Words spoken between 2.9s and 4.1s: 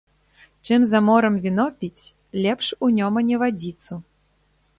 Нёмане вадзіцу